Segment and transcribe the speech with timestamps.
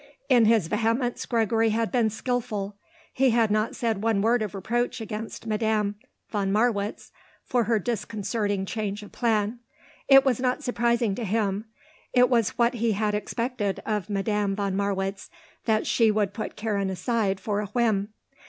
[0.29, 2.75] In his vehemence Gregory had been skilful;
[3.13, 5.93] he had said not one word of reproach against Madame
[6.27, 7.11] von Marwitz
[7.45, 9.59] for her disconcerting change of plan.
[10.07, 11.65] It was not surprising to him;
[12.13, 15.29] it was what he had expected of Madame von Marwitz,
[15.65, 18.11] that she would put Karen aside for a whim.